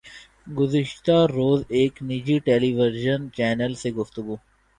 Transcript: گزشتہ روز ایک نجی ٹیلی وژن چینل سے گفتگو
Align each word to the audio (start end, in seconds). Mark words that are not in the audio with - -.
گزشتہ 0.57 1.17
روز 1.29 1.59
ایک 1.69 1.93
نجی 2.09 2.37
ٹیلی 2.45 2.71
وژن 2.77 3.21
چینل 3.35 3.73
سے 3.81 3.89
گفتگو 3.91 4.35